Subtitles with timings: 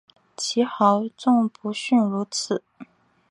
[0.35, 2.63] 其豪纵不逊如此。